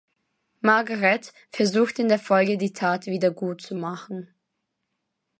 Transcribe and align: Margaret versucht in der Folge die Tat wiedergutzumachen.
Margaret 0.61 1.31
versucht 1.51 1.99
in 1.99 2.07
der 2.07 2.17
Folge 2.17 2.57
die 2.57 2.73
Tat 2.73 3.05
wiedergutzumachen. 3.05 4.33